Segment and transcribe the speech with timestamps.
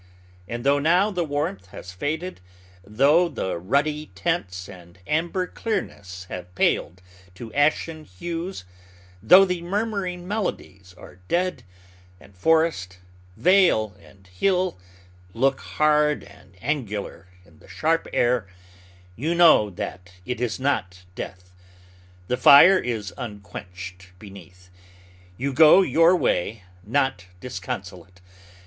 [0.47, 6.23] And though now the warmth has faded out, though the ruddy tints and amber clearness
[6.23, 7.03] have paled
[7.35, 8.63] to ashen hues,
[9.21, 11.61] though the murmuring melodies are dead,
[12.19, 12.97] and forest,
[13.37, 14.79] vale, and hill
[15.35, 18.47] look hard and angular in the sharp air,
[19.15, 21.51] you know that it is not death.
[22.27, 24.71] The fire is unquenched beneath.
[25.37, 28.19] You go your way not disconsolate.